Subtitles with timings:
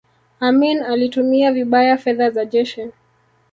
[0.39, 2.91] amin alitumia vibaya fedha za jeshi